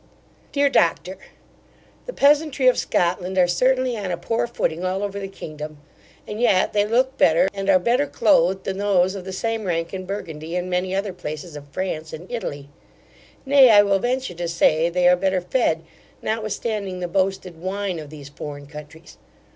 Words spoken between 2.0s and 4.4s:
The peasantry of Scotland are certainly on a